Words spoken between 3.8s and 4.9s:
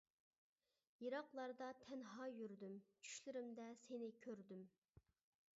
سېنى كۆردۈم.